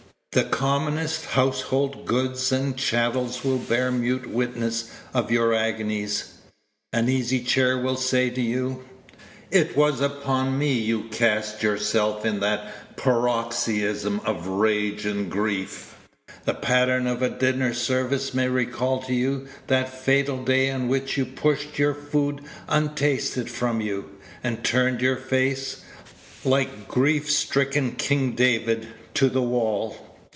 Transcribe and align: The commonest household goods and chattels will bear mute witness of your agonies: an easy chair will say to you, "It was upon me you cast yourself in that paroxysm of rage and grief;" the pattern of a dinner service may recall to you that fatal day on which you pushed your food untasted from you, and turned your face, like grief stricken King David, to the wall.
The 0.33 0.45
commonest 0.45 1.25
household 1.25 2.05
goods 2.05 2.53
and 2.53 2.77
chattels 2.77 3.43
will 3.43 3.57
bear 3.57 3.91
mute 3.91 4.27
witness 4.29 4.89
of 5.13 5.29
your 5.29 5.53
agonies: 5.53 6.35
an 6.93 7.09
easy 7.09 7.41
chair 7.41 7.77
will 7.77 7.97
say 7.97 8.29
to 8.29 8.39
you, 8.41 8.85
"It 9.51 9.75
was 9.75 9.99
upon 9.99 10.57
me 10.57 10.71
you 10.71 11.09
cast 11.09 11.63
yourself 11.63 12.25
in 12.25 12.39
that 12.39 12.95
paroxysm 12.95 14.21
of 14.23 14.47
rage 14.47 15.05
and 15.05 15.29
grief;" 15.29 15.95
the 16.45 16.53
pattern 16.53 17.07
of 17.07 17.21
a 17.21 17.29
dinner 17.29 17.73
service 17.73 18.33
may 18.33 18.47
recall 18.47 19.01
to 19.01 19.13
you 19.13 19.49
that 19.67 19.89
fatal 19.89 20.41
day 20.45 20.71
on 20.71 20.87
which 20.87 21.17
you 21.17 21.25
pushed 21.25 21.77
your 21.77 21.93
food 21.93 22.39
untasted 22.69 23.49
from 23.51 23.81
you, 23.81 24.11
and 24.45 24.63
turned 24.63 25.01
your 25.01 25.17
face, 25.17 25.81
like 26.45 26.87
grief 26.87 27.29
stricken 27.29 27.91
King 27.97 28.31
David, 28.31 28.87
to 29.13 29.27
the 29.27 29.41
wall. 29.41 30.07